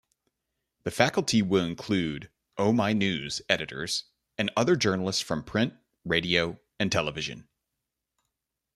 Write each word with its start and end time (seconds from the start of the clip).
The 0.81 0.89
faculty 0.89 1.43
will 1.43 1.63
include 1.63 2.31
"OhmyNews" 2.57 3.39
editors 3.47 4.05
and 4.35 4.49
other 4.57 4.75
journalists 4.75 5.21
from 5.21 5.43
print, 5.43 5.75
radio 6.05 6.59
and 6.79 6.91
television. 6.91 7.47